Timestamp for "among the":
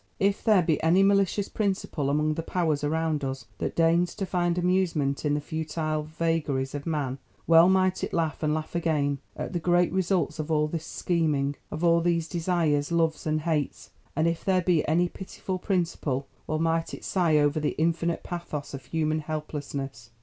2.09-2.41